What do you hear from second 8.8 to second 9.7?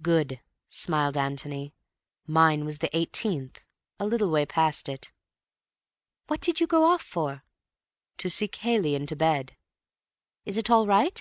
into bed."